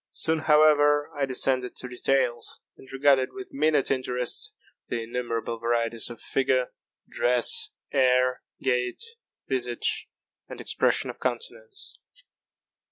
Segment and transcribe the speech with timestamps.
[0.09, 4.51] Soon, however, I descended to details, and regarded with minute interest
[4.87, 6.71] the innumerable varieties of figure,
[7.07, 9.03] dress, air, gait,
[9.47, 10.09] visage,
[10.49, 11.99] and expression of countenance.